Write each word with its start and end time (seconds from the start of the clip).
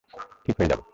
ঠিক 0.45 0.55
হয়ে 0.59 0.71
যাব। 0.71 0.81